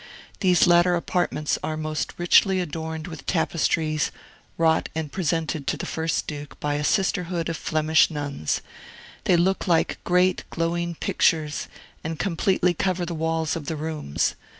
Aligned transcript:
These 0.39 0.65
latter 0.65 0.95
apartments 0.95 1.59
are 1.63 1.77
most 1.77 2.15
richly 2.17 2.59
adorned 2.59 3.05
with 3.05 3.27
tapestries, 3.27 4.09
wrought 4.57 4.89
and 4.95 5.11
presented 5.11 5.67
to 5.67 5.77
the 5.77 5.85
first 5.85 6.25
Duke 6.25 6.59
by 6.59 6.73
a 6.73 6.83
sisterhood 6.83 7.49
of 7.49 7.55
Flemish 7.55 8.09
nuns; 8.09 8.61
they 9.25 9.37
look 9.37 9.67
like 9.67 10.03
great, 10.03 10.43
glowing 10.49 10.95
pictures, 10.95 11.67
and 12.03 12.17
completely 12.17 12.73
cover 12.73 13.05
the 13.05 13.13
walls 13.13 13.55
of 13.55 13.67
the 13.67 13.75
rooms. 13.75 14.33